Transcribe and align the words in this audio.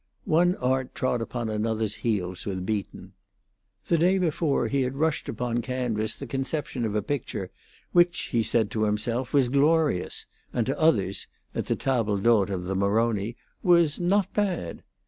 One 0.25 0.55
art 0.55 0.95
trod 0.95 1.21
upon 1.21 1.47
another's 1.47 1.97
heels 1.97 2.47
with 2.47 2.65
Beaton. 2.65 3.13
The 3.85 3.99
day 3.99 4.17
before 4.17 4.67
he 4.67 4.81
had 4.81 4.95
rushed 4.95 5.29
upon 5.29 5.61
canvas 5.61 6.15
the 6.15 6.25
conception 6.25 6.85
of 6.85 6.95
a 6.95 7.03
picture 7.03 7.51
which 7.91 8.19
he 8.31 8.41
said 8.41 8.71
to 8.71 8.85
himself 8.85 9.31
was 9.31 9.47
glorious, 9.47 10.25
and 10.53 10.65
to 10.65 10.79
others 10.79 11.27
(at 11.53 11.67
the 11.67 11.75
table 11.75 12.17
d'hote 12.17 12.49
of 12.49 12.63
Maroni) 12.75 13.37
was 13.61 13.99
not 13.99 14.33
bad. 14.33 14.81